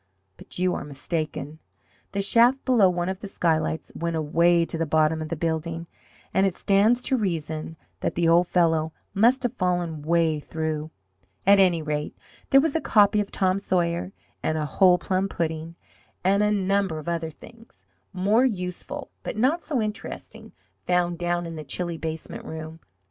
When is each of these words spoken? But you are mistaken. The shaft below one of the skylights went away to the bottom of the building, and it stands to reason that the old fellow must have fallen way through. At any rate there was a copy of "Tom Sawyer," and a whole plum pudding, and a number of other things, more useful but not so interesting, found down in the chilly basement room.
But 0.35 0.57
you 0.57 0.73
are 0.73 0.83
mistaken. 0.83 1.59
The 2.11 2.23
shaft 2.23 2.65
below 2.65 2.89
one 2.89 3.07
of 3.07 3.19
the 3.19 3.27
skylights 3.27 3.91
went 3.93 4.15
away 4.15 4.65
to 4.65 4.75
the 4.75 4.87
bottom 4.87 5.21
of 5.21 5.29
the 5.29 5.35
building, 5.35 5.85
and 6.33 6.47
it 6.47 6.55
stands 6.55 7.03
to 7.03 7.15
reason 7.17 7.77
that 7.99 8.15
the 8.15 8.27
old 8.27 8.47
fellow 8.47 8.93
must 9.13 9.43
have 9.43 9.53
fallen 9.53 10.01
way 10.01 10.39
through. 10.39 10.89
At 11.45 11.59
any 11.59 11.83
rate 11.83 12.17
there 12.49 12.59
was 12.59 12.75
a 12.75 12.81
copy 12.81 13.19
of 13.19 13.29
"Tom 13.29 13.59
Sawyer," 13.59 14.11
and 14.41 14.57
a 14.57 14.65
whole 14.65 14.97
plum 14.97 15.29
pudding, 15.29 15.75
and 16.23 16.41
a 16.41 16.49
number 16.49 16.97
of 16.97 17.07
other 17.07 17.29
things, 17.29 17.85
more 18.11 18.43
useful 18.43 19.11
but 19.21 19.37
not 19.37 19.61
so 19.61 19.79
interesting, 19.83 20.51
found 20.87 21.19
down 21.19 21.45
in 21.45 21.57
the 21.57 21.63
chilly 21.63 21.99
basement 21.99 22.43
room. 22.43 22.79